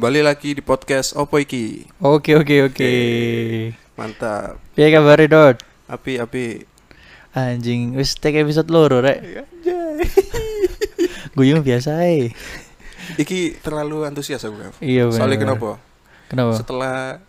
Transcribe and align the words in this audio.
Kembali 0.00 0.24
lagi 0.24 0.56
di 0.56 0.64
podcast 0.64 1.12
Opo 1.12 1.36
iki. 1.36 1.84
Oke 2.00 2.32
oke 2.32 2.72
oke. 2.72 2.92
Mantap. 4.00 4.56
Piye 4.72 4.88
kabare 4.96 5.28
Dot? 5.28 5.60
Api 5.92 6.16
api. 6.16 6.64
Anjing, 7.36 7.92
wis 7.92 8.16
tek 8.16 8.32
episode 8.40 8.72
loro 8.72 9.04
rek. 9.04 9.20
Anjay. 9.20 10.00
Guyung 11.36 11.60
biasa 11.60 12.00
ae. 12.00 12.32
Iki 13.20 13.60
terlalu 13.60 14.08
antusias 14.08 14.40
aku. 14.40 14.72
Iya 14.80 15.04
bener. 15.12 15.20
Soalnya 15.20 15.36
kenapa? 15.36 15.76
Kenapa? 16.32 16.56
Setelah 16.56 17.20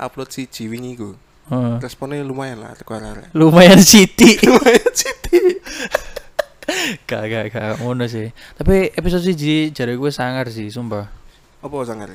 upload 0.00 0.32
si 0.32 0.48
wingi 0.72 0.96
ku, 0.96 1.20
Heeh. 1.52 1.84
responnya 1.84 2.24
lumayan 2.24 2.64
lah 2.64 2.72
teko. 2.80 2.96
Lumayan 3.36 3.84
Siti. 3.84 4.40
Lumayan 4.40 4.88
Siti. 4.96 5.60
gak 7.12 7.28
gak 7.28 7.44
gak 7.52 7.84
ngono 7.84 8.08
sih. 8.08 8.32
Tapi 8.56 8.88
episode 8.96 9.20
siji 9.20 9.68
jare 9.68 9.92
gue 10.00 10.08
sangar 10.08 10.48
sih, 10.48 10.72
sumpah. 10.72 11.25
Apa 11.62 11.76
sangar? 11.84 12.14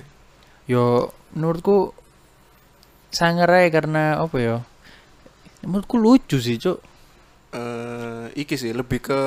Yo 0.69 1.09
menurutku 1.33 1.91
sangar 3.09 3.49
ae 3.51 3.67
karena 3.69 4.19
apa 4.21 4.37
ya? 4.37 4.57
Menurutku 5.61 5.97
lucu 5.97 6.37
sih, 6.37 6.57
Cuk. 6.57 6.79
Eh 7.51 8.31
iki 8.39 8.55
sih 8.55 8.71
lebih 8.71 9.03
ke 9.03 9.21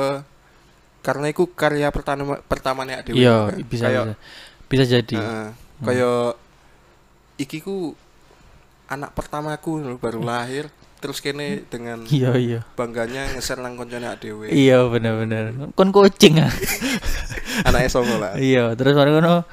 karena 1.05 1.29
iku 1.29 1.53
karya 1.53 1.93
pertama 1.93 2.41
pertamanya 2.41 3.05
Dewi. 3.05 3.21
Iya, 3.21 3.53
bisa 3.61 3.87
Kayak, 3.93 4.05
bisa. 4.05 4.17
Bisa 4.65 4.85
jadi. 4.89 5.17
Heeh. 5.21 5.49
kayak 5.85 6.39
iki 7.37 7.61
ku 7.61 7.93
anak 8.89 9.13
pertamaku 9.13 9.99
baru 10.01 10.23
lahir 10.23 10.71
terus 11.03 11.21
kene 11.21 11.69
dengan 11.69 12.07
Iya 12.09 12.33
iya. 12.41 12.61
bangganya 12.73 13.29
ngeser 13.37 13.61
nang 13.61 13.77
koncone 13.77 14.09
dhewe. 14.17 14.49
Iya 14.49 14.89
bener-bener. 14.89 15.53
Kon 15.77 15.93
kucing 15.93 16.41
ah. 16.41 16.49
Anake 17.69 17.93
songo 17.93 18.17
lah. 18.17 18.41
Iya, 18.41 18.73
terus 18.75 18.97
mari 18.97 19.13
ngono 19.13 19.45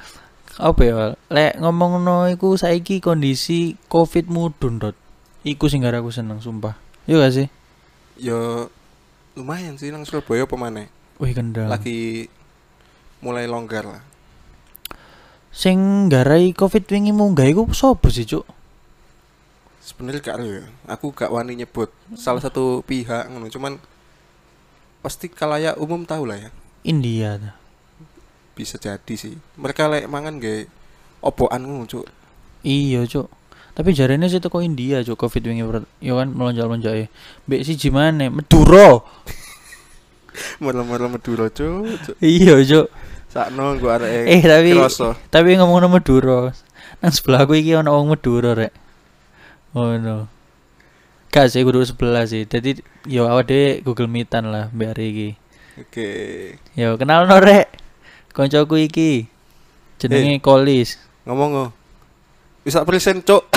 apa 0.60 0.80
ya? 0.84 0.94
Lek 1.32 1.56
ngomongno 1.60 2.28
iku 2.28 2.56
saiki 2.60 3.00
kondisi 3.00 3.78
Covid 3.88 4.28
mudun, 4.28 4.76
Dot. 4.82 4.96
Iku 5.42 5.66
sing 5.72 5.82
aku 5.86 6.12
seneng, 6.12 6.38
sumpah. 6.38 6.76
Iya 7.08 7.24
gak 7.24 7.32
sih? 7.34 7.48
Yo 8.20 8.68
lumayan 9.34 9.80
sih 9.80 9.88
nang 9.88 10.04
Surabaya 10.04 10.44
apa 10.44 10.54
maneh. 10.60 10.86
Wih 11.16 11.32
kendal. 11.32 11.66
Lagi 11.66 12.28
mulai 13.24 13.48
longgar 13.48 13.88
lah. 13.88 14.02
Sing 15.52 16.08
garai 16.08 16.52
Covid 16.52 16.84
wingi 16.88 17.12
munggah 17.12 17.48
iku 17.48 17.66
sapa 17.72 18.08
sih, 18.08 18.24
Cuk? 18.28 18.44
Sebenarnya 19.82 20.20
gak 20.22 20.36
ya. 20.46 20.64
Aku 20.86 21.10
gak 21.10 21.32
wani 21.32 21.58
nyebut 21.58 21.90
salah 22.14 22.40
satu 22.40 22.86
pihak 22.86 23.28
ngono 23.32 23.50
cuman 23.50 23.80
pasti 25.02 25.26
kalayak 25.26 25.74
umum 25.80 26.06
tahu 26.06 26.28
lah 26.28 26.38
ya. 26.38 26.50
India. 26.86 27.58
Bisa 28.52 28.76
jadi 28.76 29.14
sih. 29.16 29.34
Mereka 29.56 29.88
lek 29.88 30.04
mangan 30.08 30.36
gak 30.36 30.68
ngono, 31.64 31.86
Cuk. 31.88 32.04
Iya, 32.62 33.06
Cuk. 33.08 33.30
Tapi 33.72 33.96
jarene 33.96 34.28
sih 34.28 34.36
teko 34.42 34.60
India, 34.60 35.00
Cuk, 35.00 35.16
Covid 35.16 35.48
wingi 35.48 35.64
ya 36.04 36.12
kan 36.12 36.28
melonjak-lonjak 36.28 36.92
e. 36.92 37.06
Mbek 37.48 37.64
si 37.64 37.80
gimana? 37.80 38.28
Madura. 38.28 39.00
Merem-merem 40.62 41.16
Madura, 41.16 41.48
Cuk. 41.48 41.88
Cuk. 42.04 42.16
iya, 42.20 42.60
Cuk. 42.60 42.88
Sakno 43.32 43.80
gua 43.80 43.96
arek 43.96 44.28
Eh, 44.28 44.42
tapi 44.44 44.76
kroso. 44.76 45.16
tapi 45.32 45.56
ngomong 45.56 45.88
Madura. 45.88 46.52
Nang 47.00 47.12
sebelahku 47.16 47.56
iki 47.56 47.72
ana 47.72 47.88
wong 47.88 48.12
Madura 48.12 48.52
rek. 48.52 48.76
Oh 49.72 49.96
no. 49.96 50.28
Gak 51.32 51.48
sih 51.48 51.64
kudu 51.64 51.80
sebelah 51.88 52.28
sih. 52.28 52.44
Jadi 52.44 52.84
yo 53.08 53.24
awak 53.24 53.48
dhewe 53.48 53.80
Google 53.80 54.12
Meetan 54.12 54.52
lah 54.52 54.68
mbak 54.68 54.92
hari 54.92 55.04
iki. 55.08 55.28
Oke. 55.80 56.08
Yo 56.76 57.00
kenal 57.00 57.24
no 57.24 57.40
rek. 57.40 57.72
Koncoku 58.32 58.80
iki. 58.80 59.28
Jenenge 60.00 60.40
Kolis. 60.40 60.98
Ngomong 61.28 61.50
ngo. 61.52 61.66
Bisa 62.64 62.82
present, 62.82 63.22
Cuk. 63.22 63.46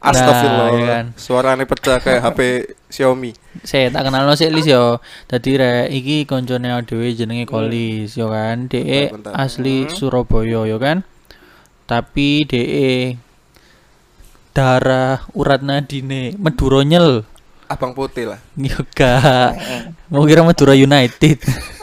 Nah, 0.00 0.16
Astagfirullah. 0.16 0.68
iya 0.72 0.84
kan. 0.88 1.04
Suarane 1.12 1.68
pecah 1.68 2.00
kayak 2.00 2.24
HP 2.24 2.40
Xiaomi. 2.88 3.36
Saya 3.68 3.92
tak 3.92 4.08
kenal 4.08 4.24
no 4.24 4.32
sik 4.32 4.48
Lis 4.48 4.64
yo. 4.64 4.96
Dadi 5.28 5.60
rek 5.60 5.92
iki 5.92 6.24
koncone 6.24 6.72
dhewe 6.88 7.12
jenenge 7.12 7.44
Kolis 7.44 8.16
yo 8.16 8.32
kan. 8.32 8.64
Bentar. 8.64 9.36
asli 9.36 9.84
Hmm. 9.84 9.92
Surabaya 9.92 10.64
yo 10.64 10.80
kan. 10.80 11.04
Tapi 11.84 12.48
dek 12.48 13.20
darah 14.56 15.20
urat 15.36 15.60
nadine 15.60 16.32
Madura 16.40 16.80
nyel. 16.80 17.28
Abang 17.68 17.92
putih 17.92 18.32
lah. 18.32 18.40
Yo 18.56 18.80
gak. 18.96 19.52
Mau 20.08 20.24
kira 20.24 20.40
Madura 20.40 20.72
United. 20.72 21.44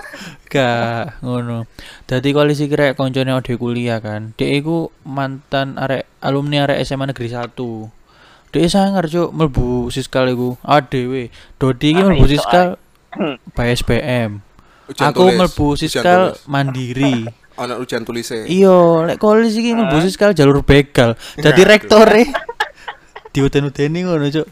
gak 0.48 1.20
ngono. 1.20 1.68
Dadi 2.04 2.32
koalisi 2.32 2.66
kira 2.66 2.92
koncone 2.94 3.32
ode 3.32 3.54
kuliah 3.56 4.00
kan. 4.00 4.32
Dek 4.34 4.52
iku 4.58 4.90
mantan 5.04 5.76
arek 5.76 6.08
alumni 6.20 6.64
arek 6.64 6.82
SMA 6.82 7.12
Negeri 7.12 7.30
1. 7.30 7.52
Dek 8.48 8.64
sangar 8.68 9.06
cuk 9.06 9.30
mlebu 9.30 9.88
siskal 9.88 10.28
iku. 10.28 10.56
Adewe. 10.64 11.30
Dodi 11.56 11.92
iki 11.92 12.02
mlebu 12.02 12.26
siskal. 12.26 12.80
Ujian 14.88 15.12
Aku 15.12 15.28
tulis. 15.28 15.36
mlebu 15.36 15.68
siskal 15.76 16.22
mandiri. 16.48 17.28
Ana 17.60 17.76
ujian 17.76 18.06
tulisnya. 18.06 18.46
Iya, 18.46 19.04
lek 19.04 19.18
kolis 19.18 19.52
iki 19.54 19.76
mlebu 19.76 20.00
siskal 20.00 20.32
jalur 20.32 20.64
begal. 20.64 21.20
Dadi 21.36 21.62
Aduh. 21.62 21.68
rektore 21.68 22.24
diuden-udeni 23.34 24.00
ngono 24.04 24.32
cuk. 24.32 24.48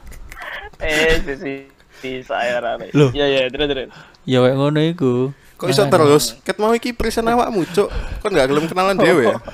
eh 0.76 1.24
sisi 1.24 1.72
si 1.96 2.20
saya 2.20 2.60
rame 2.60 2.92
Loh. 2.92 3.08
iya 3.16 3.26
iya 3.26 3.48
terus 3.48 3.72
terus 3.72 3.88
Ya 4.28 4.44
kayak 4.44 4.60
ngono 4.60 4.84
iku. 4.84 5.32
Kok 5.56 5.68
iso 5.68 5.84
terus? 5.88 6.36
Ket 6.44 6.58
mau 6.58 6.72
iki 6.72 6.92
present 6.92 7.26
awakmu, 7.26 7.64
Cuk. 7.70 7.88
Kok 8.20 8.30
gak 8.30 8.48
gelem 8.48 8.68
kenalan 8.68 8.96
dhewe 8.96 9.32
ya? 9.32 9.38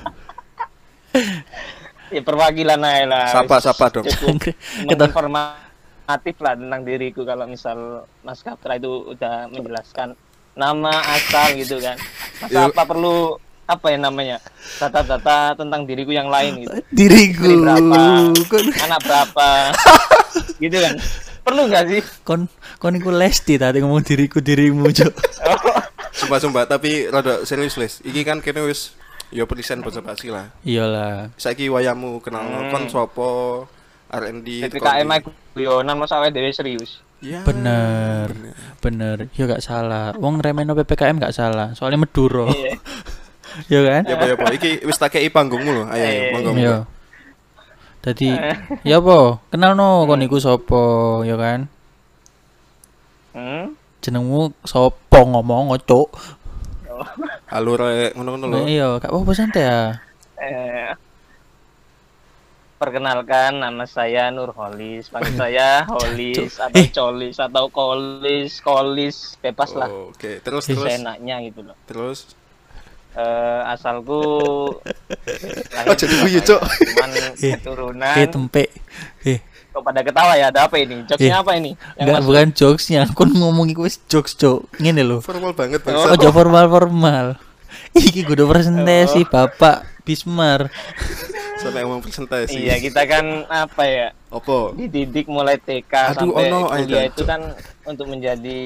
ya 2.11 2.21
perwakilan 2.21 2.79
aja 2.79 3.05
lah 3.07 3.25
Sapa 3.31 3.57
sapa 3.59 3.85
dong. 3.87 4.03
cukup 4.03 4.35
Kita- 4.91 5.07
menginformatif 5.07 6.35
lah 6.39 6.53
tentang 6.55 6.81
diriku 6.83 7.23
kalau 7.23 7.47
misal 7.47 8.03
Mas 8.21 8.43
Kaptra 8.43 8.75
itu 8.75 9.15
udah 9.15 9.47
menjelaskan 9.47 10.15
nama 10.51 10.91
asal 11.15 11.55
gitu 11.55 11.79
kan 11.79 11.95
masa 12.43 12.67
Yuk. 12.67 12.75
apa 12.75 12.83
perlu 12.83 13.39
apa 13.63 13.87
ya 13.87 13.97
namanya 13.97 14.37
data-data 14.75 15.55
tentang 15.55 15.87
diriku 15.87 16.11
yang 16.11 16.27
lain 16.27 16.67
gitu 16.67 16.75
Diriku. 16.91 17.63
Berapa 17.63 18.35
anak 18.83 18.99
berapa 19.07 19.47
gitu 20.63 20.75
kan 20.75 20.93
perlu 21.41 21.71
nggak 21.71 21.83
sih 21.87 22.01
kon 22.21 22.51
kon 22.77 22.93
iku 22.93 23.09
lesti 23.09 23.55
tadi 23.55 23.79
ngomong 23.79 24.03
diriku 24.03 24.43
dirimu 24.43 24.91
cuk 24.91 25.15
Sumpah-sumpah, 26.21 26.63
tapi 26.65 27.09
rada 27.09 27.41
serius, 27.41 27.75
Les. 27.75 27.97
Iki 27.99 28.21
kan 28.21 28.37
kene 28.39 28.61
wis 28.61 28.93
ya 29.31 29.47
present 29.47 29.79
basi 29.81 30.27
lah. 30.27 30.51
iyalah 30.61 31.31
Saiki 31.35 31.65
wayamu 31.65 32.19
kenal 32.19 32.43
Hmm. 32.43 32.67
kon 32.69 32.83
sapa 32.85 33.29
R&D 34.11 34.67
PPKM 34.67 35.07
aku 35.09 35.31
guyonan 35.55 35.95
masa 35.95 36.19
awake 36.19 36.35
dhewe 36.35 36.51
serius 36.51 36.99
Ya. 37.21 37.39
bener 37.41 38.33
bener 38.79 39.31
ya 39.31 39.45
gak 39.45 39.61
salah 39.61 40.11
wong 40.17 40.41
remeno 40.41 40.73
ppkm 40.73 41.15
gak 41.15 41.31
salah 41.31 41.71
soalnya 41.71 42.01
meduro 42.01 42.49
iya 42.49 42.75
ya 43.71 43.79
kan 43.85 44.01
Ya 44.03 44.15
apa 44.17 44.25
ya 44.25 44.35
apa. 44.35 44.45
Iki 44.51 44.83
wis 44.83 44.97
tak 44.97 45.15
kei 45.15 45.29
panggungmu 45.29 45.71
lho. 45.71 45.83
Ayo, 45.87 46.01
ayo 46.01 46.11
Eh. 46.11 46.31
monggo. 46.33 46.51
Iya. 46.51 46.51
monggo. 46.51 46.77
Tadi 48.01 48.29
ya 48.89 48.95
apa? 48.97 49.17
Kenal 49.47 49.71
no 49.73 50.03
kon 50.03 50.19
iku 50.19 50.37
sapa 50.37 50.83
ya 51.23 51.39
kan? 51.39 51.59
hmm? 53.31 53.79
Jenengmu 54.01 54.49
sapa 54.65 55.19
ngomong 55.21 55.77
cuk. 55.85 56.09
Halo 57.49 57.71
rek, 57.77 58.13
ngono-ngono 58.17 58.45
lho. 58.45 58.57
Nah, 58.61 58.65
iya, 58.65 58.87
gak 58.97 59.09
apa-apa 59.09 59.31
santai 59.33 59.61
ya. 59.65 59.81
Eh, 60.41 60.89
perkenalkan 62.77 63.61
nama 63.61 63.85
saya 63.85 64.33
Nur 64.33 64.57
Holis 64.57 65.05
panggil 65.13 65.37
saya 65.37 65.85
Holis 65.85 66.57
atau 66.57 66.81
Eh. 66.81 66.89
Colis 66.89 67.37
atau 67.37 67.69
Kolis 67.69 68.57
Kolis 68.57 69.37
bebas 69.37 69.77
lah 69.77 69.85
Oh, 69.85 70.09
Oke, 70.09 70.41
terus 70.41 70.65
Eh, 70.65 70.73
terus 70.73 70.89
seenaknya 70.89 71.45
gitu 71.45 71.61
loh 71.61 71.77
terus 71.85 72.33
Eh, 73.13 73.61
asalku 73.69 74.23
Oh, 75.89 75.93
jadi 75.93 76.15
guyu, 76.25 76.41
Cuk. 76.41 76.57
cuman 76.57 77.09
Eh, 77.37 77.53
keturunan 77.53 78.15
Eh 78.17 78.25
tempe. 78.25 78.63
Kok 79.81 79.87
pada 79.87 80.05
ketawa 80.05 80.37
ya 80.37 80.53
ada 80.53 80.69
apa 80.69 80.77
ini 80.77 81.01
jokesnya 81.03 81.33
Eh, 81.33 81.41
apa 81.41 81.51
ini 81.53 81.73
yang 81.97 82.05
enggak 82.05 82.21
bukan 82.21 82.47
jokesnya. 82.53 83.01
Kon 83.09 83.33
ngomong 83.33 83.65
iku 83.67 83.81
wis 83.81 83.97
jokes, 84.05 84.37
Cuk. 84.37 84.69
Ngene 84.77 85.01
lho. 85.01 85.17
formal 85.19 85.51
banget 85.51 85.81
Oh. 85.81 85.89
bangsa. 85.89 86.13
Ojo 86.13 86.29
formal-formal. 86.29 87.25
Iki 87.91 88.21
kudu 88.23 88.45
presentasi 88.45 89.25
Bapak 89.25 89.81
Bismar. 90.03 90.69
Sampai 91.57 91.81
ngomong 91.81 91.99
presentasi. 91.99 92.57
iya 92.57 92.77
kita 92.77 93.05
kan 93.05 93.25
apa 93.45 93.83
ya 93.83 94.07
Opo? 94.29 94.73
dididik 94.73 95.25
mulai 95.25 95.57
TK 95.57 95.93
Aduh, 96.13 96.29
sampai 96.29 96.45
ono, 96.47 96.59
ayo, 96.67 96.85
kuliah 96.85 97.01
Cok. 97.03 97.09
itu 97.11 97.23
kan 97.23 97.41
untuk 97.83 98.05
menjadi 98.07 98.61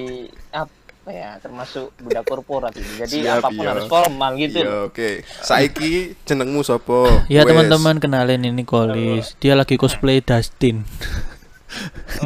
apa 0.49 0.71
ya 1.05 1.37
termasuk 1.37 1.93
budak 2.01 2.25
korporat 2.25 2.73
gitu. 2.73 3.05
Jadi 3.05 3.25
Siap, 3.25 3.41
apa 3.41 3.49
pun 3.53 3.63
iya. 3.63 3.71
harus 3.73 3.85
formal 3.85 4.31
gitu. 4.37 4.59
Iya, 4.61 4.73
oke. 4.89 5.09
Saiki 5.45 6.17
jenengmu 6.25 6.65
sapa? 6.65 7.25
Ya 7.29 7.45
teman-teman 7.45 8.01
kenalin 8.01 8.41
ini 8.41 8.65
Kolis. 8.65 9.37
Dia 9.37 9.53
lagi 9.53 9.77
cosplay 9.77 10.21
Dustin. 10.21 10.81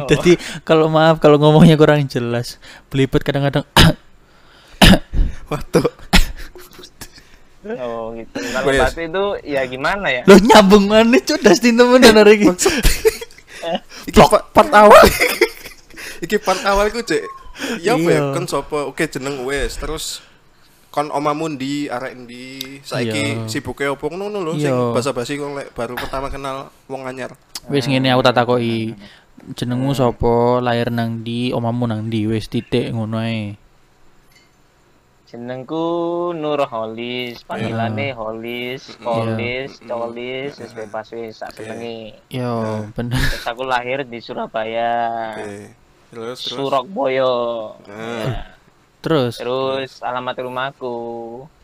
Oh. 0.00 0.06
Jadi 0.10 0.40
kalau 0.64 0.88
maaf 0.88 1.20
kalau 1.20 1.36
ngomongnya 1.36 1.76
kurang 1.76 2.08
jelas, 2.08 2.56
belibet 2.88 3.20
kadang-kadang 3.20 3.68
Waduh. 5.50 5.88
Oh 7.76 8.16
gitu. 8.16 8.32
Kalau 8.40 8.72
batu 8.72 9.00
itu 9.04 9.24
ya 9.44 9.68
gimana 9.68 10.08
ya? 10.08 10.22
Lo 10.24 10.40
nyambung 10.40 10.88
mana 10.88 11.20
cuk 11.20 11.44
Dustin 11.44 11.76
temenan 11.76 12.16
hari 12.16 12.40
ini. 12.40 12.56
Iki 14.08 14.20
pa- 14.24 14.46
part 14.48 14.72
awal. 14.72 15.04
Iki 16.24 16.36
part 16.40 16.60
awal 16.64 16.88
iku, 16.88 17.04
Cek. 17.04 17.39
Ya 17.80 17.94
apa 17.96 18.08
ya? 18.08 18.20
Iya. 18.20 18.34
Kon 18.34 18.46
sapa? 18.46 18.78
Oke, 18.88 19.04
jeneng 19.06 19.44
wis. 19.44 19.76
Terus 19.76 20.24
kon 20.90 21.06
omamu 21.08 21.46
ndi, 21.54 21.86
arek 21.86 22.18
ndi, 22.18 22.82
saiki 22.82 23.46
Iya. 23.46 23.46
sibuke 23.46 23.86
opo 23.86 24.10
ngono 24.10 24.42
lho 24.42 24.58
sing 24.58 24.74
Iya. 24.74 24.90
basa-basi 24.90 25.38
kon 25.38 25.54
lek 25.54 25.70
baru 25.70 25.94
pertama 25.94 26.26
kenal 26.26 26.66
wong 26.90 27.06
anyar. 27.06 27.38
Wis 27.70 27.86
ngene 27.86 28.10
aku 28.10 28.22
tak 28.26 28.36
takoki. 28.42 28.98
Jenengmu 29.56 29.96
sapa, 29.96 30.60
lahir 30.60 30.92
nang 30.92 31.22
ndi, 31.22 31.54
omamu 31.54 31.88
nang 31.88 32.10
ndi, 32.10 32.26
wis 32.28 32.50
titik 32.50 32.90
ngono 32.92 33.22
ae. 33.22 33.54
Jenengku 35.30 35.86
Nur 36.34 36.58
Holis, 36.66 37.46
panggilane 37.46 38.10
Holis, 38.18 38.98
Holis, 38.98 39.78
Colis, 39.78 40.58
wis 40.58 40.72
bebas 40.74 41.06
wis 41.14 41.38
sak 41.38 41.54
senenge. 41.54 42.18
Yo, 42.34 42.82
bener. 42.98 43.14
Terus 43.14 43.46
aku 43.46 43.62
lahir 43.62 44.02
di 44.02 44.18
Surabaya. 44.18 44.90
Oke. 45.38 45.70
Terus 46.10 46.38
terus. 46.42 46.58
Surabaya. 46.58 47.34
Nah, 47.86 48.22
Ya. 48.26 48.42
Terus 49.00 49.40
Terus 49.40 49.90
alamat 50.04 50.36
rumahku 50.36 50.92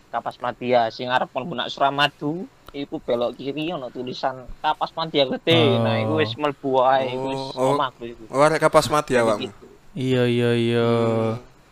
Kapas 0.08 0.40
Madya 0.40 0.88
sing 0.88 1.12
arep 1.12 1.28
mlebu 1.34 1.52
nak 1.52 1.68
Suramadu 1.68 2.48
iku 2.72 2.96
belok 2.96 3.36
kiri 3.36 3.68
ono 3.68 3.92
tulisan 3.92 4.48
Kapas 4.64 4.96
Madya 4.96 5.28
gede. 5.28 5.76
Oh. 5.76 5.84
Nah, 5.84 6.00
iku 6.00 6.12
wis 6.16 6.32
mlebu 6.32 6.80
ae 6.80 7.12
iku 7.12 7.26
wis 7.28 7.42
Oh, 7.52 7.60
oh. 7.60 7.72
omahku 7.76 8.02
iku. 8.08 8.24
oh 8.32 8.40
arek 8.40 8.62
kapas 8.62 8.88
mati 8.88 9.18
awakmu. 9.20 9.50
Gitu. 9.52 9.66
iya 9.92 10.22
iya 10.24 10.50
iya. 10.56 10.88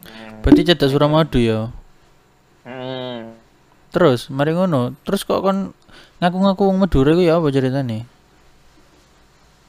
Hmm. 0.04 0.44
Berarti 0.44 0.68
cedak 0.68 0.92
Suramadu 0.92 1.40
ya. 1.40 1.72
Hmm. 2.68 3.32
Terus 3.88 4.28
mari 4.28 4.52
ngono. 4.52 4.92
Terus 5.06 5.24
kok 5.24 5.40
kon 5.40 5.72
ngaku-ngaku 6.20 6.62
wong 6.68 6.76
Madura 6.82 7.16
iku 7.16 7.22
ya 7.24 7.40
apa 7.40 7.48
ceritane? 7.48 8.04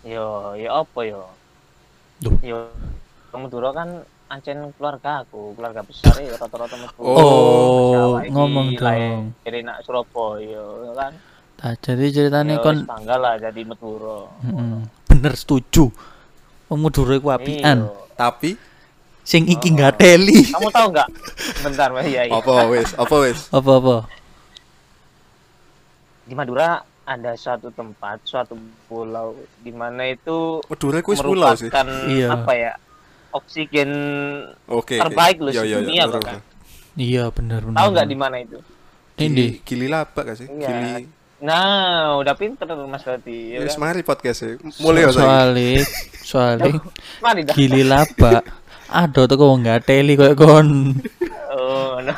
Yo, 0.04 0.54
ya 0.60 0.70
apa 0.84 1.00
yo? 1.08 1.24
Duh. 2.22 2.36
Yo, 2.40 2.72
Madura 3.36 3.76
kan 3.76 3.90
ancen 4.32 4.74
keluarga 4.80 5.22
aku, 5.28 5.54
keluarga 5.54 5.82
besar 5.86 6.16
ya 6.24 6.34
rata-rata 6.40 6.76
Madura. 6.80 7.06
Oh, 7.06 7.92
Jawa 7.94 8.20
ngomong 8.32 8.68
dong. 8.80 9.36
Dari 9.44 9.60
nak 9.62 9.84
Surabaya 9.84 10.64
ya 10.64 10.92
kan. 10.96 11.14
Nah, 11.56 11.74
jadi 11.82 12.06
ceritane 12.12 12.60
Ya, 12.60 12.64
kon 12.64 12.84
bangga 12.84 13.16
lah 13.20 13.34
jadi 13.40 13.62
Madura. 13.64 14.28
Mm-mm. 14.44 14.88
bener 15.08 15.34
setuju. 15.36 15.92
Wong 16.68 16.80
Madura 16.82 17.16
iku 17.16 17.30
apian. 17.32 17.88
Iya. 17.88 18.16
Tapi 18.16 18.52
Sing 19.26 19.50
iki 19.50 19.74
Oh. 19.74 19.90
teli. 19.98 20.46
Kamu 20.54 20.70
tahu 20.70 20.88
nggak? 20.94 21.10
Bentar, 21.66 21.90
Mas. 21.90 22.06
Iya, 22.06 22.30
iya. 22.30 22.34
apa 22.38 22.70
wis? 22.70 22.94
Apa 22.94 23.16
wis? 23.26 23.50
Apa-apa? 23.50 24.06
Di 26.30 26.38
Madura 26.38 26.86
ada 27.06 27.32
suatu 27.36 27.70
tempat, 27.70 28.18
suatu 28.24 28.58
pulau 28.86 29.34
di 29.62 29.70
mana 29.70 30.06
itu 30.06 30.58
Madura 30.66 31.00
wis 31.00 31.22
pulau 31.22 31.54
sih. 31.54 31.70
merupakan 31.70 31.88
Iya. 32.06 32.28
apa 32.34 32.52
ya? 32.54 32.74
Oksigen 33.32 33.92
Oke. 34.66 34.98
terbaik 34.98 35.38
loh 35.38 35.52
Iya, 35.52 35.64
iya, 35.64 35.78
iya, 35.82 36.04
bener, 36.06 36.08
bahkan. 36.10 36.36
bener. 36.36 36.42
Iya, 36.96 37.24
bener 37.30 37.62
bener. 37.62 37.78
Tahu 37.78 37.88
nggak 37.92 38.08
di 38.08 38.18
mana 38.18 38.36
itu? 38.40 38.58
Ini 39.16 39.46
Gili, 39.62 39.88
labak 39.88 40.24
gak 40.26 40.38
sih? 40.38 40.48
Iya. 40.48 40.68
Gili. 40.68 41.04
Nah, 41.36 42.16
udah 42.18 42.34
pinter 42.34 42.66
Mas 42.88 43.04
Rati. 43.04 43.54
Ya 43.54 43.60
Wis 43.62 43.76
kan? 43.76 43.82
mari 43.86 44.02
podcast. 44.02 44.56
Mulai 44.80 45.04
ya 45.04 45.10
saya. 45.12 45.20
soalnya 45.20 45.84
soalnya 46.24 46.72
Mari 47.20 47.42
dah. 47.44 47.54
gili 47.54 47.84
laba. 47.84 48.40
Ada 48.88 49.28
tuh 49.28 49.36
kok 49.36 49.52
nggak 49.62 49.80
teli 49.84 50.16
kayak 50.16 50.36
kon. 50.36 50.96
Oh, 51.52 52.00
nah. 52.00 52.18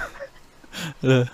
Loh, 1.02 1.26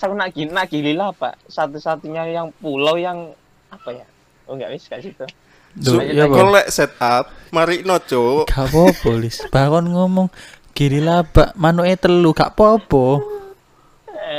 Pas 0.00 0.08
aku 0.08 0.16
nak 0.16 0.32
gini, 0.32 0.48
nak 0.48 0.72
gili 0.72 0.96
lah, 0.96 1.12
Pak. 1.12 1.44
Satu-satunya 1.44 2.24
yang 2.32 2.48
pulau 2.56 2.96
yang 2.96 3.36
apa 3.68 3.92
ya? 3.92 4.08
Oh, 4.48 4.56
enggak 4.56 4.72
wis 4.72 4.88
kayak 4.88 5.04
situ. 5.04 5.28
Duh, 5.76 6.00
Lanjut 6.00 6.16
iya 6.16 6.24
lagi. 6.24 6.32
Kon 6.32 6.48
apa? 6.48 6.56
lek 6.56 6.68
setup, 6.72 7.24
mari 7.52 7.76
no, 7.84 8.00
Cuk. 8.00 8.48
Gak 8.48 8.64
apa-apa, 8.64 9.10
Lis. 9.20 9.44
Bahkan 9.52 9.92
ngomong 9.92 10.32
gili 10.72 11.04
laba, 11.04 11.52
manuke 11.52 12.00
telu 12.00 12.32
gak 12.32 12.56
apa-apa. 12.56 13.20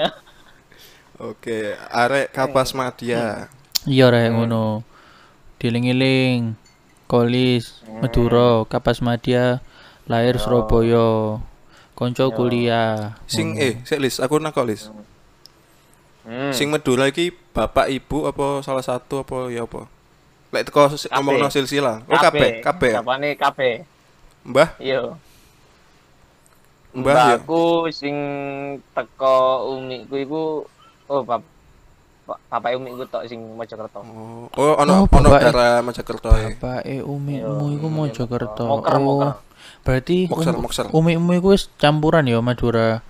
Oke, 1.30 1.78
arek 1.78 2.34
kapas 2.34 2.74
Madya. 2.74 3.46
Iya 3.86 4.10
rek 4.10 4.34
ngono. 4.34 4.82
Diling-iling. 5.62 6.58
Kolis, 7.06 7.86
Madura, 8.02 8.66
Kapas 8.66 9.06
Madya, 9.06 9.62
lahir 10.10 10.42
Surabaya. 10.42 11.38
Konco 11.94 12.26
kuliah. 12.34 13.22
Sing 13.30 13.62
eh, 13.62 13.78
sik 13.86 14.02
Lis, 14.02 14.18
aku 14.18 14.42
nakok 14.42 14.66
Lis. 14.66 14.90
Hmm. 16.22 16.54
Sing 16.54 16.70
Madura 16.70 17.06
iki 17.06 17.34
bapak 17.52 17.90
ibu 17.90 18.26
apa 18.26 18.62
salah 18.62 18.82
satu 18.82 19.22
apa 19.22 19.50
ya 19.50 19.66
apa? 19.66 19.90
Lek 20.52 20.68
teko 20.68 20.86
ngomongno 21.12 21.48
silsilah. 21.48 22.06
Oh 22.06 22.16
kabeh, 22.16 22.62
kabeh. 22.62 22.92
ya? 22.92 23.00
Kapane 23.00 23.30
kabeh. 23.34 23.74
Mbah, 24.44 24.70
Iya. 24.78 25.16
mbah 26.92 27.14
ya. 27.16 27.26
Mbakku 27.40 27.64
sing 27.90 28.16
teko 28.92 29.38
umiku 29.72 30.16
iku 30.16 30.42
oh 31.08 31.22
bap 31.24 31.42
ba- 32.22 32.42
bapak 32.50 32.76
umiku 32.76 33.08
tok 33.08 33.26
sing 33.26 33.40
Mojokerto. 33.56 34.04
Oh, 34.04 34.46
oh 34.52 34.74
ono 34.78 35.04
Oh, 35.04 35.10
ono 35.10 35.28
bapak- 35.28 35.42
daerah 35.48 35.74
Mojokerto 35.80 36.30
e. 36.34 36.54
Bapake 36.54 36.96
umimu 37.00 37.40
Iya, 37.66 37.76
iku 37.76 37.88
iya, 37.88 37.96
Mojokerto. 37.96 38.66
Moker, 38.68 38.96
moker. 39.00 39.28
Oh. 39.28 39.36
Berarti 39.82 40.18
Mokser, 40.28 40.54
um- 40.54 40.62
mokser. 40.62 40.86
umimu 40.92 41.32
iku 41.34 41.56
wis 41.56 41.72
campuran 41.76 42.28
ya 42.28 42.38
Madura. 42.40 43.02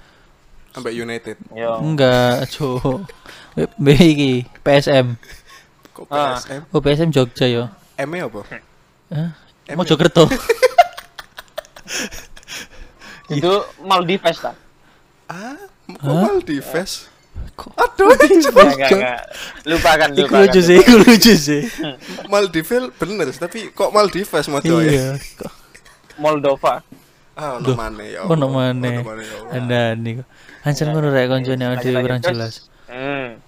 Sampai 0.72 0.96
United. 0.96 1.36
Yo. 1.52 1.78
Enggak, 1.78 2.48
Cuk. 2.50 3.04
B 3.76 3.88
iki 3.92 4.32
PSM. 4.60 5.20
Kok 5.92 6.08
Ah. 6.08 6.34
PSM? 6.34 6.62
Oh, 6.70 6.80
PSM 6.80 7.10
Jogja 7.10 7.46
ya. 7.46 7.64
M 7.98 8.12
apa? 8.18 8.42
Hah? 9.12 9.30
Mojokerto. 9.72 10.26
Itu 13.30 13.52
Maldives 13.82 14.40
ta? 14.40 14.52
Ah, 15.26 15.56
kok 15.88 16.04
Hah? 16.04 16.22
Maldives? 16.26 17.08
Kok- 17.56 17.76
Aduh, 17.76 18.12
Enggak, 18.12 18.76
enggak, 18.76 18.90
enggak. 18.92 19.22
Lupakan, 19.64 20.10
Iku 20.12 20.20
lupakan. 20.26 20.42
lucu 20.42 20.60
sih, 20.62 20.76
iku 20.78 20.94
lucu 20.98 21.34
sih. 21.34 21.62
Maldives 22.32 22.92
bener, 22.94 23.28
tapi 23.32 23.72
kok 23.72 23.92
Maldives 23.92 24.48
mau 24.48 24.60
ya? 24.60 24.76
Iya. 24.82 25.08
Kok 25.38 25.52
Moldova. 26.18 26.84
Ah, 27.32 27.56
ono 27.58 27.72
maneh 27.74 28.08
ya. 28.12 28.28
ono 28.28 28.48
maneh. 28.52 29.00
Ono 29.00 29.08
maneh 29.08 30.14
Hancur 30.62 30.88
ngono 30.88 31.10
rek 31.10 31.26
koncone 31.28 31.64
audio 31.66 32.00
kurang 32.00 32.22
jelas. 32.22 32.70
Hmm. 32.86 33.42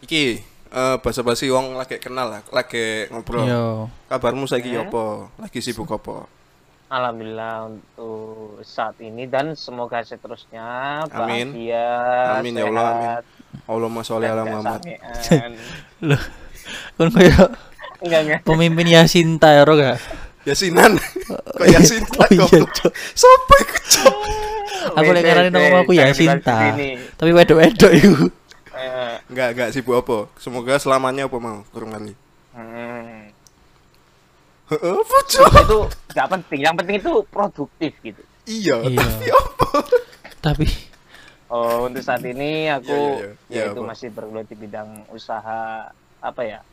Iki 0.00 0.24
eh 0.70 0.96
basa-basi 0.98 1.48
wong 1.48 1.74
lagi 1.74 1.98
kenal 1.98 2.30
lah, 2.30 2.42
lagi 2.50 3.06
ngobrol. 3.08 3.44
Yo. 3.44 3.64
Kabarmu 4.06 4.44
saiki 4.44 4.74
Hmm? 4.74 4.86
apa? 4.86 5.04
Lagi 5.40 5.58
sibuk 5.58 5.88
apa? 5.88 6.26
Alhamdulillah 6.86 7.66
untuk 7.66 8.62
saat 8.62 8.94
ini 9.00 9.26
dan 9.26 9.54
semoga 9.54 9.98
seterusnya 10.00 11.02
Amin. 11.08 11.50
bahagia, 11.50 11.88
Amin 12.38 12.54
ya 12.54 12.64
Allah, 12.64 12.86
amin. 12.86 13.00
sehat, 13.00 13.24
Allahumma 13.66 14.02
sholli 14.04 14.28
ala 14.28 14.44
Muhammad. 14.44 14.80
Loh. 16.00 16.22
Kon 16.94 17.10
koyo 17.10 17.34
Enggak, 17.98 18.20
enggak. 18.20 18.40
pemimpin 18.44 18.86
Yasinta 18.86 19.48
ya 19.50 19.64
ro 19.64 19.74
gak? 19.74 19.98
Yasinan. 20.44 20.94
Kok 21.58 21.66
Yasin 21.66 22.04
Oh 22.04 22.28
iya, 22.30 22.44
Cuk. 22.44 22.68
Sopo 23.16 23.54
iku? 23.56 23.76
Aku 24.92 25.10
Wes, 25.10 25.22
ngarani 25.24 25.48
nama 25.48 25.76
aku 25.80 25.92
di 25.92 26.12
sini. 26.12 26.88
Tapi 27.16 27.30
wedok-wedok 27.32 27.92
iku. 27.94 28.24
Eh, 28.74 29.16
Enggak, 29.30 29.48
enggak 29.54 29.68
sibuk 29.70 29.96
apa. 29.96 30.18
Semoga 30.36 30.76
selamanya 30.76 31.24
apa 31.24 31.36
mau 31.38 31.62
kurang 31.70 31.94
kali. 31.94 32.12
hmm. 32.52 33.32
Heeh, 34.64 34.96
apa, 34.96 35.16
Cuk? 35.28 35.44
itu 35.60 35.78
nggak 36.16 36.28
penting 36.30 36.60
yang 36.64 36.72
penting 36.72 36.96
itu 36.96 37.12
produktif 37.28 37.92
gitu 38.00 38.22
Iya, 38.44 38.80
Iya. 38.80 39.04
tapi 39.04 39.26
apa? 39.28 39.68
Tapi 40.40 40.66
oh 41.48 41.84
untuk 41.84 42.00
saat 42.00 42.24
ini 42.24 42.72
aku 42.72 42.96
Iya, 42.96 43.28
iya, 43.52 43.62
ya 43.68 43.72
itu 43.72 43.80
masih 43.84 44.08
bergelut 44.08 44.48
di 44.48 44.56
bidang 44.56 45.04
usaha 45.12 45.84
apa 46.18 46.42
ya 46.42 46.64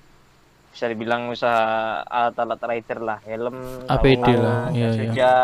bisa 0.72 0.88
dibilang 0.88 1.28
usaha 1.28 2.00
alat-alat 2.08 2.64
rider 2.64 3.00
lah 3.04 3.20
helm 3.28 3.60
APD 3.92 4.24
lah, 4.40 4.72
iya, 4.72 4.90
iya. 5.04 5.36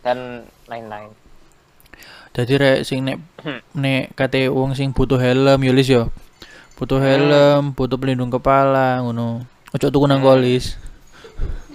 dan 0.00 0.18
lain-lain 0.64 1.12
Jadi 2.30 2.52
rek 2.56 2.78
sing 2.82 3.02
nek 3.02 3.18
nek 3.72 4.14
kate 4.14 4.46
wong 4.46 4.72
sing 4.72 4.90
butuh 4.90 5.18
helm 5.18 5.58
yo 5.60 5.72
Lis 5.72 5.88
yo. 5.88 6.08
Butuh 6.74 6.96
helm, 6.96 7.74
butuh 7.74 7.96
pelindung 7.96 8.30
kepala 8.30 9.02
ngono. 9.02 9.42
Ojo 9.70 9.86
tuku 9.86 10.06
nang 10.06 10.20
kolis. 10.20 10.78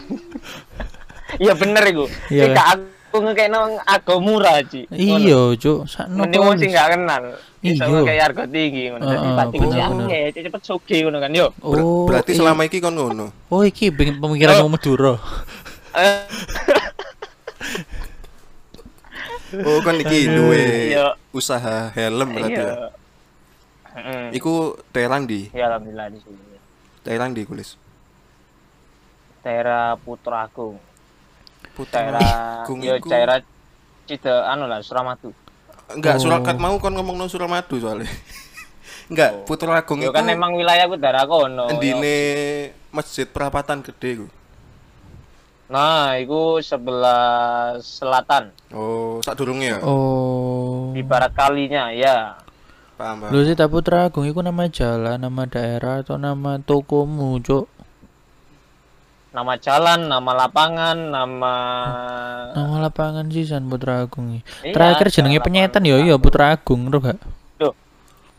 iya 1.41 1.51
bener 1.51 1.83
itu 1.83 2.05
Iya, 2.29 2.53
iya 2.53 2.61
aku 3.09 3.17
ngekek 3.17 3.47
nang 3.49 3.75
agak 3.83 4.19
murah 4.19 4.61
Ci 4.61 4.85
Iya, 4.87 5.55
Cuk. 5.55 5.83
Sakno 5.85 6.23
mending 6.23 6.41
wong 6.41 6.55
sing 6.55 6.69
nggak 6.69 6.89
kenal 6.93 7.23
bisa 7.59 7.83
Iya. 7.83 7.99
kayak 8.05 8.23
harga 8.29 8.43
tinggi 8.45 8.83
ngono 8.93 9.03
pasti 9.33 9.57
bener-bener. 9.57 10.05
ya 10.05 10.29
cepet 10.37 10.61
soge 10.61 10.97
ngono 11.01 11.17
kan 11.17 11.31
yo 11.33 11.49
Oh, 11.59 12.05
berarti 12.05 12.31
iya. 12.31 12.39
selama 12.39 12.61
iki 12.63 12.77
kon 12.77 12.93
ngono. 12.93 13.33
Oh, 13.49 13.65
iki 13.65 13.89
peng- 13.89 14.21
pemikiran 14.21 14.61
Oh. 14.61 14.69
wong 14.69 14.77
Madura. 14.77 15.13
Oh 19.67 19.79
kan 19.79 19.95
iki 19.95 20.27
duwe 20.27 20.91
Iya. 20.91 21.15
usaha 21.31 21.89
helm 21.91 22.29
berarti 22.31 22.53
ya. 22.53 22.65
Iya. 22.65 22.87
Heeh. 23.95 24.23
Iku 24.33 24.53
daerah 24.89 25.19
di, 25.19 25.47
Ya 25.49 25.67
alhamdulillah 25.67 26.07
di 26.09 26.19
sini. 26.19 26.59
daerah 27.01 27.27
di 27.27 27.43
kulis. 27.43 27.79
Daerah 29.39 29.93
Putra 29.95 30.43
Agung. 30.43 30.75
Putra 31.71 32.01
Agung 32.61 32.79
ya 32.79 32.97
daerah 32.99 33.39
Cide 34.03 34.29
anu 34.43 34.65
lah 34.65 34.81
Suramadu. 34.81 35.31
Enggak, 35.87 36.17
Oh. 36.17 36.21
Surakat 36.23 36.57
mau 36.57 36.75
kon 36.75 36.91
ngomong 36.91 37.15
no 37.15 37.25
Suramadu 37.25 37.77
soalnya. 37.77 38.09
Enggak, 39.09 39.45
Putra 39.45 39.69
Agung 39.71 40.01
Yo 40.01 40.09
itu 40.09 40.17
kan 40.17 40.25
emang 40.25 40.53
wilayah 40.53 40.85
ku 40.85 40.97
daerah 40.97 41.23
kono. 41.23 41.69
endine 41.69 42.15
masjid 42.89 43.23
perapatan 43.23 43.79
gede 43.79 44.17
ku. 44.17 44.27
Nah, 45.65 46.13
itu 46.21 46.61
sebelah 46.61 47.73
selatan 47.81 48.53
Oh, 48.69 49.17
sak 49.25 49.33
durunge 49.41 49.73
ya. 49.73 49.79
Oh. 49.81 50.93
di 50.93 51.01
barat 51.01 51.33
kalinya 51.33 51.89
ya. 51.89 52.37
Paham, 52.95 53.27
paham. 53.27 53.31
Lu 53.33 53.43
sih 53.43 53.57
Putra 53.57 54.07
Agung 54.07 54.23
itu 54.29 54.39
nama 54.39 54.69
jalan, 54.69 55.17
nama 55.19 55.43
daerah 55.49 56.05
atau 56.05 56.15
nama 56.15 56.61
tokomu, 56.61 57.41
Cuk? 57.43 57.65
Nama 59.35 59.53
jalan, 59.59 60.07
nama 60.07 60.31
lapangan, 60.47 60.95
nama 60.95 61.55
Nama 62.55 62.75
lapangan 62.87 63.27
sih 63.27 63.43
San 63.43 63.67
Putra 63.67 64.07
Agung. 64.07 64.39
Iya, 64.63 64.71
Terakhir 64.71 65.11
jenenge 65.11 65.43
penyetan 65.43 65.83
ya 65.83 65.99
iya. 65.99 66.15
Putra 66.15 66.55
Agung, 66.55 66.87
bro 66.87 67.01
gak? 67.03 67.19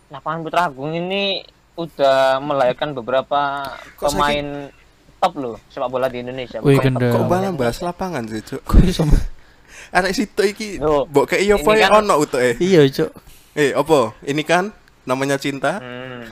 lapangan 0.06 0.40
Putra 0.47 0.61
Agung 0.71 0.95
ini 0.95 1.42
udah 1.76 2.40
melahirkan 2.40 2.97
beberapa 2.97 3.68
Kok 4.00 4.14
pemain 4.14 4.71
top 5.17 5.33
loh 5.37 5.57
sepak 5.69 5.89
bola 5.89 6.07
di 6.07 6.21
Indonesia. 6.21 6.59
Wih, 6.61 6.79
gendel. 6.79 7.11
Kok 7.11 7.25
malah 7.25 7.51
bahas 7.51 7.81
lapangan 7.81 8.25
sih, 8.27 8.41
Cuk? 8.41 8.61
Kok 8.63 8.81
iso 8.83 9.03
Arek 9.97 10.13
situ 10.13 10.43
iki 10.43 10.69
Loh, 10.77 11.07
mbok 11.07 11.31
kei 11.31 11.47
yo 11.47 11.57
ini 11.57 11.65
foe 11.65 11.79
kan- 11.79 12.03
ono 12.03 12.15
utuke. 12.19 12.59
Iya, 12.59 12.85
Cuk. 12.87 13.11
Eh, 13.55 13.73
opo? 13.73 14.13
Ini 14.23 14.43
kan 14.43 14.69
namanya 15.03 15.37
cinta. 15.37 15.79
Hmm. 15.79 16.27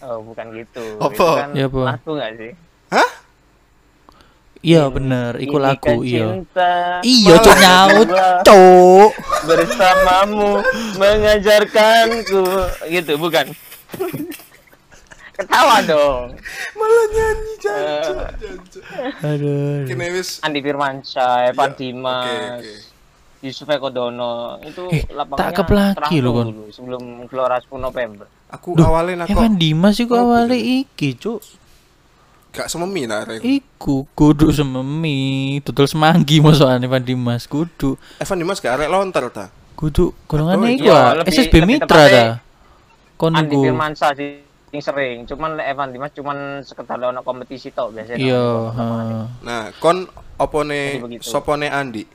Oh, 0.00 0.22
bukan 0.22 0.46
gitu. 0.54 0.84
Itu 0.96 1.26
kan 1.26 1.52
Ya, 1.52 1.66
apa? 1.66 1.80
lagu 1.96 2.10
nggak 2.14 2.32
sih? 2.36 2.52
Iya 4.60 4.92
bener, 4.92 5.40
iku 5.40 5.56
lagu 5.56 5.80
kan 5.80 6.04
iya. 6.04 6.36
cinta 6.36 7.00
Iya, 7.00 7.34
Cuk 7.40 7.48
Malah 7.48 7.60
nyaut, 7.64 8.08
Cuk. 8.44 9.10
bersamamu 9.40 10.60
mengajarkanku 11.00 12.44
gitu 12.86 13.12
bukan 13.16 13.48
ketawa 15.40 15.76
dong 15.82 16.26
Malah 16.72 17.06
nyanyi 17.08 17.52
jancuk, 17.56 18.16
Eh, 18.16 18.34
jancuk. 18.38 18.82
Aduh. 19.20 19.84
Kene 19.84 20.06
wis 20.12 20.38
Andi 20.40 20.60
Firmansyah, 20.60 21.48
Evan 21.48 21.70
Iya, 21.70 21.76
Dimas, 21.76 22.26
oke, 22.26 22.38
oke. 22.60 22.74
Yusuf 23.40 23.66
Eko 23.66 23.88
Dono 23.88 24.32
itu 24.60 24.84
Eh, 24.90 25.08
lapangannya 25.08 25.56
tak 25.56 25.96
terang 25.96 26.12
loh, 26.20 26.44
dulu 26.44 26.64
sebelum 26.68 27.02
gelora 27.24 27.56
10 27.56 27.80
November. 27.80 28.26
aku 28.46 28.76
Duh, 28.76 28.84
awalnya 28.84 29.24
nak 29.24 29.32
Evan 29.32 29.56
Dimas 29.56 29.96
iku 29.96 30.12
Oh, 30.12 30.28
awalnya 30.28 30.56
iki, 30.56 31.16
Cuk. 31.16 31.40
gak 32.50 32.66
sememi 32.66 33.06
nak 33.06 33.30
arek. 33.30 33.40
Iku 33.40 34.10
kudu 34.10 34.50
sememi, 34.50 35.16
tutul 35.62 35.86
semanggi 35.86 36.42
maksudnya 36.42 36.82
Evan 36.82 37.00
Dimas 37.00 37.46
kudu. 37.46 37.94
Evan 38.18 38.36
Dimas 38.36 38.58
gak 38.58 38.74
arek 38.74 38.88
lontar 38.88 39.24
ta. 39.30 39.46
Kudu 39.72 40.12
golongannya 40.26 40.66
Oh, 40.66 40.76
iku 40.76 40.84
iya, 40.84 40.98
ah, 41.16 41.24
SSB 41.24 41.54
Mitra 41.62 42.02
ta. 42.04 42.26
Kon 43.14 43.32
Andi 43.32 43.48
iku. 43.48 43.64
Firmansyah 43.64 44.12
sih 44.12 44.49
yang 44.70 44.82
sering, 44.86 45.26
cuman 45.26 45.58
Evan 45.58 45.90
Dimas 45.90 46.14
cuman 46.14 46.62
sekedar 46.62 47.02
ono 47.02 47.26
kompetisi 47.26 47.74
tok 47.74 47.90
biasanya. 47.90 48.22
Iya. 48.22 48.46
Nah, 49.42 49.74
kon 49.82 50.06
opone 50.38 51.02
sopone 51.18 51.66
Andi. 51.66 52.06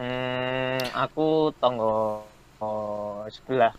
Hmm, 0.00 0.80
aku 0.96 1.52
tonggo 1.60 2.24
oh, 2.60 3.20
sebelah. 3.28 3.72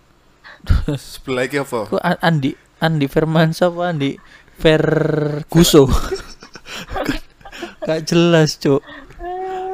Sebelah 1.17 1.43
iki 1.49 1.57
apa? 1.61 1.89
Ku 1.89 1.97
Andi 2.01 2.53
Andi 2.77 3.05
Firmansyah 3.09 3.73
apa 3.73 3.81
Andi 3.89 4.11
Ferguso. 4.57 5.89
Gak 7.87 8.01
jelas, 8.05 8.57
Cuk. 8.61 8.81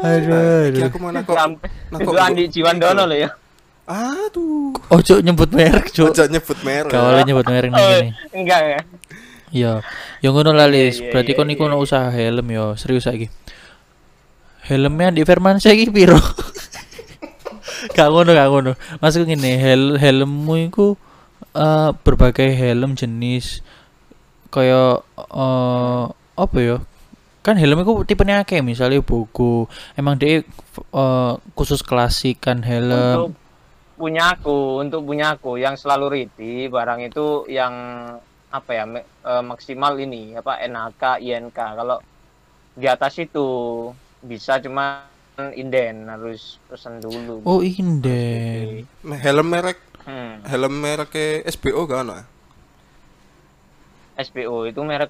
Aduh, 0.03 0.67
Iki 0.71 0.83
aduh. 0.83 0.91
aku 0.91 0.97
mana 0.99 1.19
kok 1.23 1.39
Andi 2.19 2.51
Jiwandono 2.51 3.07
loh 3.07 3.17
ya. 3.17 3.31
Aduh. 3.83 4.71
Ojo 4.87 5.19
nyebut 5.19 5.51
merek, 5.51 5.91
Cuk. 5.91 6.15
Ojo 6.15 6.23
nyebut 6.31 6.59
merek. 6.63 6.91
Kawale 6.91 7.27
nyebut 7.27 7.43
merek 7.43 7.69
nih 7.71 7.79
Oh, 7.83 7.89
gini. 7.91 8.09
enggak 8.31 8.61
ya. 8.63 8.79
Iya. 9.53 9.73
Ya 10.23 10.29
ngono 10.31 10.55
lah, 10.55 10.71
Lis. 10.71 10.97
Iya, 10.97 11.03
iya, 11.03 11.11
Berarti 11.11 11.31
iya, 11.35 11.37
kon 11.37 11.51
iku 11.51 11.61
ono 11.67 11.77
usaha 11.77 12.07
helm 12.07 12.47
yo, 12.47 12.79
serius 12.79 13.03
saiki. 13.03 13.27
Helmnya 14.63 15.11
di 15.11 15.27
Firmansyah 15.27 15.75
iki 15.75 15.91
piro? 15.91 16.15
gak 17.97 18.07
ngono, 18.07 18.31
gak 18.31 18.49
ngono. 18.49 18.71
Maksudku 19.03 19.27
ngene, 19.27 19.59
hel 19.59 19.99
helmmu 19.99 20.71
iku 20.71 20.95
eh, 21.51 21.91
berbagai 22.07 22.55
helm 22.55 22.95
jenis 22.95 23.59
kayak 24.47 25.03
eh 25.19 26.03
apa 26.39 26.57
ya? 26.63 26.77
Kan 27.43 27.59
helm 27.59 27.83
iku 27.83 28.07
tipenya 28.07 28.47
akeh, 28.47 28.63
misalnya 28.63 29.03
Bogo. 29.03 29.67
Emang 29.99 30.15
dia 30.15 30.39
eh, 30.39 31.33
khusus 31.53 31.83
klasik 31.83 32.39
kan 32.39 32.63
helm. 32.63 33.35
Untuk 33.35 33.42
punya 34.03 34.35
aku, 34.35 34.83
untuk 34.83 35.07
punya 35.07 35.39
aku 35.39 35.55
yang 35.55 35.79
selalu 35.79 36.05
ready 36.11 36.67
barang 36.67 36.99
itu 37.07 37.47
yang 37.47 37.73
apa 38.51 38.71
ya 38.75 38.83
me- 38.83 39.07
eh, 39.07 39.43
maksimal 39.43 39.95
ini 39.95 40.35
apa 40.35 40.59
NHK, 40.59 41.03
INK. 41.23 41.59
Kalau 41.79 41.97
di 42.75 42.85
atas 42.91 43.15
itu 43.17 43.47
bisa 44.19 44.59
cuma 44.59 45.07
inden 45.55 46.11
harus 46.11 46.59
pesan 46.67 46.99
dulu. 46.99 47.41
Oh, 47.47 47.63
inden. 47.63 48.85
Nah, 49.07 49.17
helm 49.17 49.47
merek 49.47 49.79
Hmm. 50.03 50.43
helm 50.43 50.83
merek 50.83 51.15
SBO 51.47 51.87
gak 51.87 52.03
ono? 52.03 52.19
SPO 54.19 54.67
itu 54.69 54.81
merek 54.83 55.09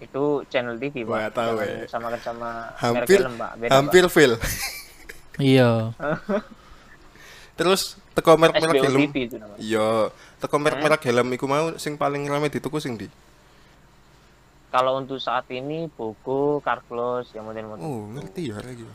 itu 0.00 0.46
channel 0.48 0.80
TV 0.80 1.04
Wah, 1.04 1.28
pak 1.28 1.36
tahu, 1.36 1.60
ya. 1.60 1.84
sama 1.92 2.08
merek 2.08 2.24
Hampir 2.80 3.18
film 3.20 3.34
pak 3.36 3.50
beda 3.60 3.70
hampir 3.76 4.04
fail. 4.08 4.32
Iya. 5.36 5.92
Terus 7.60 7.99
teko 8.10 8.34
merek-merek 8.34 8.82
helm. 8.82 9.02
Iya, 9.56 10.10
teko 10.38 10.56
merek-merek 10.58 11.02
helm 11.04 11.28
iku 11.32 11.46
mau 11.46 11.74
sing 11.76 11.94
paling 11.94 12.26
rame 12.26 12.48
dituku 12.48 12.78
sing 12.78 12.94
di. 12.96 13.08
kalau 14.70 15.02
untuk 15.02 15.18
saat 15.18 15.50
ini 15.50 15.90
Bogo, 15.90 16.62
Carglass 16.62 17.34
yang 17.34 17.42
model-model 17.42 17.82
Oh, 17.82 18.06
ngerti 18.14 18.54
ya 18.54 18.58
lagi. 18.62 18.86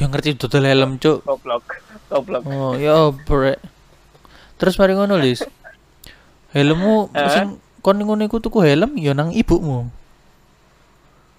Yang 0.00 0.08
ngerti 0.08 0.28
dodol 0.40 0.64
helm, 0.64 0.96
Cuk. 0.96 1.20
goblok 1.20 1.68
goblok 2.08 2.42
Oh, 2.48 2.72
ya 2.72 3.12
bre. 3.12 3.60
Terus 4.56 4.80
mari 4.80 4.96
ngono, 4.96 5.20
Lis. 5.20 5.44
Helmmu 6.56 7.12
Eh? 7.12 7.28
sing 7.28 7.60
kon 7.84 8.00
ngono 8.00 8.24
iku 8.24 8.40
tuku 8.40 8.64
helm 8.64 8.96
ya 8.96 9.12
nang 9.12 9.34
ibumu. 9.34 9.90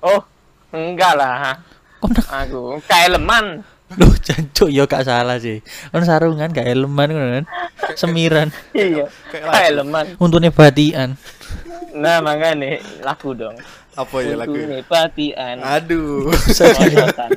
oh 0.04 0.22
enggak 0.70 1.16
lah 1.18 1.58
Kon 1.98 2.12
nang 2.14 2.28
aku 2.30 2.78
kaeleman 2.86 3.64
Loh, 3.96 4.14
jancuk 4.18 4.68
ya 4.68 4.84
gak 4.84 5.04
salah 5.04 5.38
sih. 5.38 5.60
Kon 5.88 6.02
sarungan 6.02 6.50
gak 6.50 6.64
helman 6.64 7.08
ngono 7.08 7.28
kan. 7.34 7.46
Semiran. 7.94 8.50
iya 8.72 9.06
Kayak 9.28 9.44
lagu. 9.44 9.54
kaeleman 9.54 10.06
Untune 10.18 10.50
batian. 10.50 11.16
nah 11.94 12.18
makanya 12.20 12.82
lagu 13.00 13.32
dong 13.32 13.54
Apa 13.94 14.16
ya 14.20 14.34
lagu? 14.36 14.52
Untune 14.52 14.82
patian 14.82 15.58
Aduh. 15.60 16.32
Mojotan. 16.32 17.30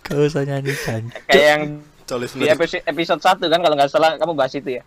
Gak 0.00 0.18
usah 0.20 0.42
nyanyi 0.42 0.72
jancuk. 0.74 1.14
kayak 1.24 1.46
yang 1.46 1.62
Colis 2.04 2.36
di 2.36 2.44
episode 2.44 2.84
episode 2.84 3.16
satu 3.18 3.48
kan 3.48 3.58
kalau 3.58 3.72
nggak 3.72 3.88
salah 3.88 4.12
kamu 4.14 4.36
bahas 4.36 4.52
itu 4.52 4.76
ya 4.76 4.84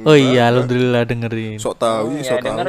Oh 0.00 0.14
iya, 0.14 0.46
alhamdulillah 0.46 1.02
dengerin. 1.02 1.58
Sok 1.58 1.74
tahu, 1.76 2.14
ya 2.16 2.22
sok 2.24 2.38
tahu. 2.38 2.46
denger 2.46 2.66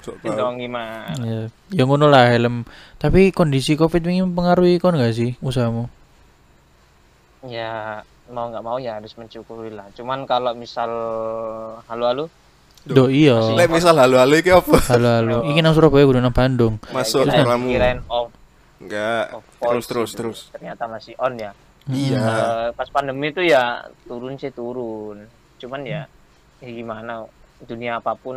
Sok 0.00 0.16
tahu. 0.18 0.32
dong 0.32 0.54
gimana 0.56 1.12
Ya, 1.18 1.38
ya 1.70 1.82
ngono 1.82 2.06
lah 2.06 2.24
helm. 2.26 2.64
Tapi 2.96 3.28
kondisi 3.30 3.74
Covid 3.74 4.00
ini 4.02 4.20
mempengaruhi 4.22 4.76
kon 4.76 4.96
gak 4.96 5.12
sih 5.12 5.36
usahamu? 5.38 5.92
Ya 7.44 8.00
mau 8.32 8.48
nggak 8.48 8.64
mau 8.64 8.76
ya 8.80 8.96
harus 8.98 9.12
mensyukuri 9.20 9.72
lah 9.72 9.88
cuman 9.92 10.24
kalau 10.24 10.56
misal 10.56 10.90
halo-halo 11.88 12.28
Do 12.84 13.08
iya. 13.08 13.40
Lek 13.56 13.72
misal 13.72 13.96
halo-halo 13.96 14.36
iki 14.36 14.52
apa? 14.52 14.76
Halo 14.92 15.08
halo. 15.08 15.36
Iki 15.48 15.64
nang 15.64 15.72
Surabaya 15.72 16.04
kudu 16.04 16.20
nang 16.20 16.36
Bandung. 16.36 16.76
Masuk 16.92 17.24
kirain 17.24 18.04
off, 18.12 18.28
Enggak. 18.76 19.40
Terus 19.56 19.84
terus 19.88 20.10
gitu. 20.12 20.18
terus. 20.20 20.38
ternyata 20.52 20.84
masih 20.84 21.16
on 21.16 21.32
ya 21.40 21.56
Iya. 21.88 22.20
Eh, 22.20 22.68
pas 22.72 22.88
pandemi 22.88 23.28
itu 23.28 23.44
ya 23.44 23.84
turun 24.08 24.40
sih 24.40 24.52
turun 24.52 25.28
cuman 25.60 25.80
ya, 25.84 26.02
ya 26.60 26.70
gimana 26.72 27.24
dunia 27.64 28.00
apa 28.00 28.16
pun 28.16 28.36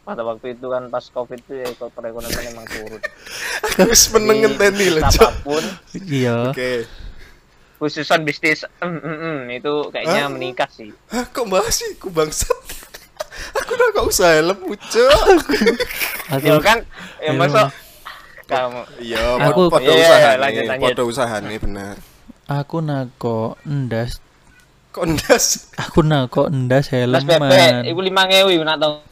pada 0.00 0.22
waktu 0.22 0.54
itu 0.54 0.66
kan 0.66 0.86
pas 0.86 1.02
covid 1.06 1.38
itu 1.38 1.54
ya 1.56 1.68
kok 1.72 1.90
perekonomian 1.90 2.44
emang 2.48 2.66
turun 2.66 3.02
Harus 3.76 4.02
meneng 4.08 4.36
Jadi, 4.36 4.42
ngenteni 4.46 4.86
lho, 4.88 5.00
bisnis 5.00 5.12
Cok. 5.12 5.26
apa 5.26 5.42
pun 5.42 5.64
Iya. 5.92 6.34
Oke. 6.48 6.72
khususan 7.76 8.20
bisnis 8.22 8.64
em, 8.80 8.92
em, 8.96 9.16
em, 9.18 9.38
itu 9.52 9.72
kayaknya 9.90 10.22
Hah? 10.22 10.30
meningkat 10.30 10.68
sih 10.70 10.90
Hah, 11.08 11.26
kok 11.26 11.44
bahas 11.44 11.74
sih 11.74 11.92
ku 11.94 12.08
bangsat? 12.08 12.48
Aku 13.58 13.70
udah 13.70 13.88
gak 13.92 14.06
usah 14.06 14.28
helm, 14.32 14.56
Cok. 14.64 15.12
ya 16.32 16.32
Aku 16.32 16.56
kan 16.58 16.78
ya 17.18 17.30
Helm. 17.30 17.38
masuk 17.38 17.68
kamu 18.46 18.80
Iya, 18.96 19.20
Aku- 19.44 19.68
podo 19.68 19.82
Iya, 19.84 19.98
usaha 20.00 20.30
lanjut, 20.38 20.62
nih, 20.64 20.78
podo 20.80 21.02
usaha 21.04 21.36
nih 21.38 21.58
benar. 21.58 21.96
Aku 22.46 22.78
nako 22.78 23.58
ndas, 23.60 24.22
Kondas. 24.88 25.74
aku 25.76 26.00
nako 26.00 26.46
ndas 26.48 26.88
Mas 26.88 27.26
bebek, 27.26 27.84
iku 27.84 28.00
lima 28.00 28.22
ngewi 28.24 28.56
nak 28.62 28.78
tau 28.78 29.02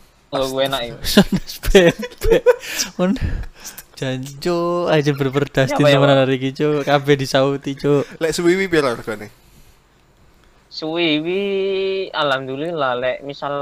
gue 0.42 0.62
enak 0.64 0.82
itu. 0.84 0.98
Ndas 1.30 1.54
bebek. 1.62 2.42
Un 3.02 3.12
Janjo 3.94 4.90
aja 4.90 5.14
berperdas 5.14 5.70
Ya, 5.70 5.78
di 5.78 5.86
ya, 5.86 6.02
teman 6.02 6.10
Pak? 6.10 6.18
hari 6.26 6.34
iki, 6.42 6.50
Cuk. 6.50 6.82
Kabeh 6.82 7.14
disauti, 7.14 7.78
Cuk. 7.78 8.02
Lek 8.18 8.34
suwiwi 8.34 8.66
pira 8.66 8.90
regane? 8.90 9.30
Suwiwi 10.66 11.42
alhamdulillah 12.10 12.98
lek 12.98 13.16
misal 13.22 13.54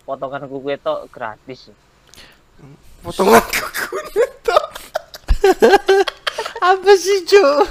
potongan 0.00 0.48
kuku 0.48 0.72
itu 0.72 0.94
gratis. 1.12 1.68
Potongan 3.04 3.44
kuku 3.44 4.24
tok. 4.40 4.64
Apa 6.64 6.92
sih, 6.96 7.18
Cuk? 7.24 7.68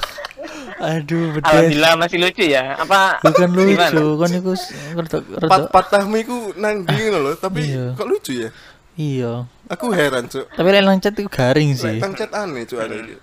Aduh, 0.77 1.33
bedes. 1.33 1.47
Alhamdulillah 1.47 1.93
masih 1.95 2.17
lucu 2.19 2.43
ya. 2.43 2.75
Apa 2.75 3.17
Bukan 3.21 3.50
gimana? 3.50 3.89
lucu, 3.89 4.05
kan 4.19 4.29
iku 4.31 4.51
s- 4.53 4.69
rada 4.91 5.17
Pat 5.17 5.41
rada 5.41 5.65
patahmu 5.67 6.15
iku 6.19 6.35
nang 6.55 6.83
ndi 6.83 6.93
ngono 7.01 7.19
lho, 7.21 7.33
tapi 7.35 7.63
Iya. 7.65 7.95
kok 7.95 8.05
lucu 8.05 8.31
ya? 8.38 8.50
iya. 8.93 9.47
Aku 9.65 9.89
heran, 9.89 10.27
Cuk. 10.27 10.45
Tapi 10.47 10.67
lek 10.69 10.83
lancet 10.83 11.13
itu 11.15 11.25
garing 11.25 11.73
sih. 11.73 11.97
Lek 11.97 12.29
aneh, 12.29 12.63
Cuk 12.63 12.77
ada 12.77 12.93
iki. 12.93 13.15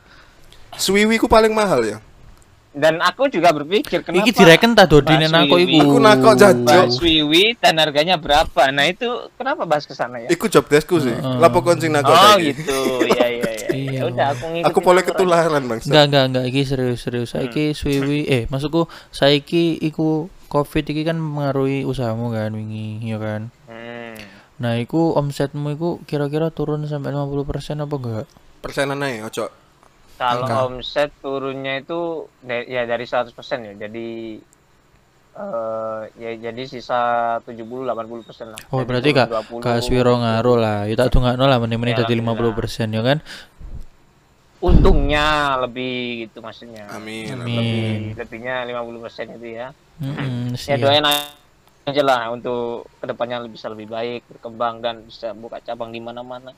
Suwiwi 0.72 1.18
ku 1.18 1.26
paling 1.26 1.52
mahal 1.52 1.82
ya. 1.84 1.98
Dan 2.70 3.02
aku 3.02 3.26
juga 3.26 3.50
berpikir 3.50 4.06
kenapa 4.06 4.22
Iki 4.22 4.30
direken 4.32 4.78
ta 4.78 4.86
dodine 4.86 5.26
nako 5.26 5.58
Swiwi. 5.58 5.74
iku. 5.76 5.82
Aku 5.84 5.96
nakok 5.98 6.34
jajan. 6.38 6.86
Mbak 6.86 6.86
Swiwi 6.94 7.44
dan 7.58 7.74
harganya 7.76 8.14
berapa? 8.14 8.70
Nah 8.70 8.86
itu 8.86 9.06
kenapa 9.34 9.66
bahas 9.66 9.82
ke 9.82 9.92
sana 9.92 10.22
ya? 10.22 10.30
Iku 10.30 10.46
job 10.46 10.64
deskku 10.64 11.02
sih. 11.02 11.10
Heeh. 11.10 11.36
Lapo 11.36 11.60
koncing 11.60 11.90
nak 11.90 12.06
Oh 12.06 12.38
gitu, 12.38 12.78
iya 13.10 13.26
iya 13.28 13.49
iya. 13.72 14.00
Ya 14.00 14.02
udah 14.08 14.26
aku 14.34 14.44
ngikutin. 14.50 14.68
Aku 14.70 14.78
boleh 14.80 15.02
ketularan, 15.02 15.62
Bang. 15.66 15.80
Enggak, 15.80 16.04
enggak, 16.10 16.24
enggak. 16.30 16.44
Iki 16.50 16.60
serius, 16.66 16.98
serius. 17.02 17.28
Saiki 17.32 17.72
Swiwi 17.72 18.26
eh 18.26 18.42
maksudku 18.50 18.86
saiki 19.10 19.78
iku 19.80 20.26
Covid 20.50 20.84
iki 20.90 21.06
kan 21.06 21.14
mengaruhi 21.16 21.86
usahamu 21.86 22.34
kan 22.34 22.50
wingi, 22.52 22.98
ya 23.06 23.22
kan. 23.22 23.54
Hmm. 23.70 24.18
Nah, 24.60 24.76
iku 24.76 25.14
omsetmu 25.14 25.72
iku 25.72 25.88
kira-kira 26.04 26.50
turun 26.50 26.84
sampai 26.84 27.14
50% 27.14 27.80
apa 27.80 27.94
enggak? 27.96 28.26
Persenan 28.60 29.00
ae, 29.00 29.22
ojo. 29.22 29.46
Kalau 30.20 30.44
Angka. 30.44 30.68
omset 30.68 31.10
turunnya 31.24 31.80
itu 31.80 32.28
ya 32.44 32.84
dari 32.84 33.08
100% 33.08 33.32
ya. 33.64 33.72
Jadi 33.88 34.36
eh 35.30 36.00
ya 36.18 36.30
jadi 36.50 36.62
sisa 36.66 37.00
70 37.40 37.88
80% 37.88 38.52
lah. 38.52 38.60
Oh, 38.68 38.82
Jadi 38.82 38.88
berarti 38.90 39.10
20. 39.16 39.64
gak 39.64 39.80
swiro 39.80 40.14
ngaruh 40.20 40.58
lah. 40.60 40.78
Ya 40.84 40.94
tak 40.98 41.14
dongakno 41.16 41.48
lah 41.48 41.56
meneh-meneh 41.56 41.94
Ya, 41.96 42.04
dadi 42.04 42.20
alhamdulillah. 42.20 42.52
50% 42.52 42.92
ya 42.92 43.02
kan. 43.06 43.18
Untungnya 44.60 45.56
lebih 45.64 46.28
gitu 46.28 46.44
maksudnya. 46.44 46.84
Amin. 46.92 47.32
Amin. 47.32 48.14
Lebih, 48.14 48.20
lebihnya 48.20 48.68
50% 48.68 49.36
itu 49.40 49.48
ya. 49.56 49.68
Heeh, 50.00 50.52
Ya 50.68 50.76
doain 50.76 51.04
aja 51.04 52.02
lah 52.04 52.28
untuk 52.28 52.84
ke 53.00 53.08
depannya 53.08 53.40
bisa 53.48 53.72
lebih 53.72 53.88
baik, 53.88 54.28
berkembang 54.28 54.84
dan 54.84 55.00
bisa 55.04 55.32
buka 55.32 55.64
cabang 55.64 55.88
di 55.90 55.98
mana-mana. 55.98 56.52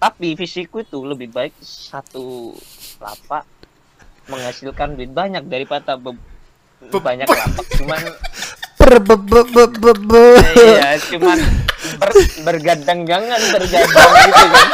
Tapi 0.00 0.32
visiku 0.32 0.80
itu 0.80 1.04
lebih 1.04 1.28
baik 1.30 1.52
satu 1.60 2.56
lapak 2.96 3.44
menghasilkan 4.28 4.96
duit 4.96 5.12
banyak 5.12 5.44
daripada 5.44 6.00
be- 6.00 6.16
banyak 6.80 7.28
lapak 7.28 7.66
cuman 7.76 8.00
Per- 8.80 9.00
be- 9.00 9.20
be- 9.20 9.48
be- 9.48 9.76
be- 9.80 10.02
be. 10.04 10.26
iya 10.56 10.96
cuman 11.00 11.38
ber, 12.00 12.10
bergadang-gangan 12.44 13.40
bergadang 13.52 14.12
gitu 14.28 14.44
kan 14.48 14.68